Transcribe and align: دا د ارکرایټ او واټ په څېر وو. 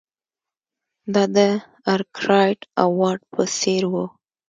دا 1.13 1.23
د 1.35 1.37
ارکرایټ 1.93 2.61
او 2.81 2.89
واټ 2.99 3.19
په 3.33 3.41
څېر 3.57 3.83
وو. 3.93 4.05